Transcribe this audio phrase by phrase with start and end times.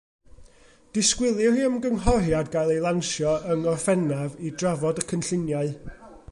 [0.97, 5.75] Disgwylir i ymgynghoriad gael ei lansio yng Ngorffennaf i drafod y cynlluniau.